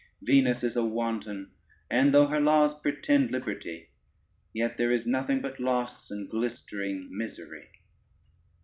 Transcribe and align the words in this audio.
Venus 0.23 0.63
is 0.63 0.75
a 0.75 0.83
wanton, 0.83 1.51
and 1.87 2.11
though 2.11 2.25
her 2.25 2.39
laws 2.41 2.73
pretend 2.73 3.29
liberty, 3.29 3.89
yet 4.51 4.75
there 4.75 4.89
is 4.91 5.05
nothing 5.05 5.41
but 5.41 5.59
loss 5.59 6.09
and 6.09 6.27
glistering 6.27 7.07
misery. 7.15 7.69